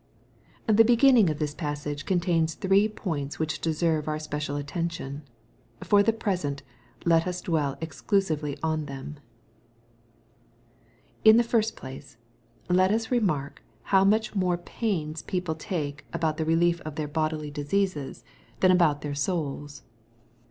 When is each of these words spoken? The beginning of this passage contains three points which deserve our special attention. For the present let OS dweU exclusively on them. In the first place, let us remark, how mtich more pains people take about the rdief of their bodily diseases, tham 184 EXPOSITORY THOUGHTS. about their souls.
The 0.65 0.83
beginning 0.83 1.29
of 1.29 1.37
this 1.37 1.53
passage 1.53 2.07
contains 2.07 2.55
three 2.55 2.87
points 2.89 3.37
which 3.37 3.61
deserve 3.61 4.07
our 4.07 4.17
special 4.17 4.55
attention. 4.55 5.21
For 5.83 6.01
the 6.01 6.11
present 6.11 6.63
let 7.05 7.27
OS 7.27 7.39
dweU 7.43 7.77
exclusively 7.79 8.57
on 8.63 8.85
them. 8.87 9.19
In 11.23 11.37
the 11.37 11.43
first 11.43 11.75
place, 11.75 12.17
let 12.67 12.89
us 12.89 13.11
remark, 13.11 13.61
how 13.93 14.03
mtich 14.03 14.33
more 14.33 14.57
pains 14.57 15.21
people 15.21 15.53
take 15.53 16.03
about 16.13 16.37
the 16.37 16.45
rdief 16.45 16.79
of 16.79 16.95
their 16.95 17.07
bodily 17.07 17.51
diseases, 17.51 18.23
tham 18.59 18.69
184 18.71 18.71
EXPOSITORY 18.71 18.71
THOUGHTS. 18.71 18.73
about 18.73 19.01
their 19.01 19.15
souls. 19.15 19.83